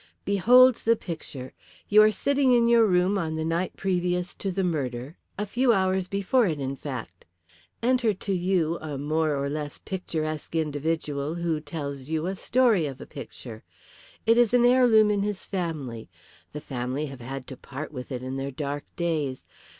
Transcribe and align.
Behold 0.25 0.77
the 0.77 0.95
picture! 0.95 1.53
You 1.87 2.01
are 2.01 2.09
sitting 2.09 2.53
in 2.53 2.65
your 2.67 2.87
room 2.87 3.19
on 3.19 3.35
the 3.35 3.45
night 3.45 3.77
previous 3.77 4.33
to 4.33 4.49
the 4.49 4.63
murder 4.63 5.15
a 5.37 5.45
few 5.45 5.71
hours 5.73 6.07
before 6.07 6.47
it 6.47 6.59
in 6.59 6.75
fact. 6.75 7.23
Enter 7.83 8.11
to 8.11 8.33
you 8.33 8.79
a 8.81 8.97
more 8.97 9.35
or 9.35 9.47
less 9.47 9.77
picturesque 9.77 10.55
individual 10.55 11.35
who 11.35 11.59
tells 11.59 12.09
you 12.09 12.25
a 12.25 12.35
story 12.35 12.87
of 12.87 12.99
a 12.99 13.05
picture. 13.05 13.63
It 14.25 14.39
is 14.39 14.55
an 14.55 14.65
heirloom 14.65 15.11
in 15.11 15.21
his 15.21 15.45
family. 15.45 16.09
The 16.51 16.61
family 16.61 17.05
have 17.05 17.21
had 17.21 17.45
to 17.45 17.55
part 17.55 17.91
with 17.91 18.11
it 18.11 18.23
in 18.23 18.37
their 18.37 18.49
dark 18.49 18.85
days. 18.95 19.45